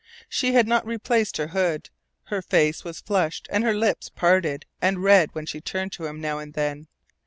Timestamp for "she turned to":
5.45-6.07